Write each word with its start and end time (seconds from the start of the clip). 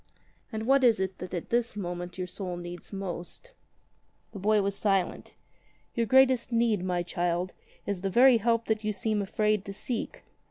"And 0.51 0.65
what 0.65 0.83
is 0.83 0.99
it 0.99 1.19
that 1.19 1.31
at 1.35 1.51
this 1.51 1.75
moment 1.75 2.17
your 2.17 2.25
soul 2.25 2.57
needs 2.57 2.91
most?" 2.91 3.51
The 4.33 4.39
boy 4.39 4.63
was 4.63 4.73
silent. 4.75 5.35
"Your 5.93 6.07
greatest 6.07 6.51
need, 6.51 6.83
my 6.83 7.03
child, 7.03 7.53
is 7.85 8.01
the 8.01 8.09
very 8.09 8.37
help 8.37 8.65
that 8.65 8.83
you 8.83 8.93
seem 8.93 9.21
afraid 9.21 9.63
to 9.65 9.73
seek. 9.75 10.23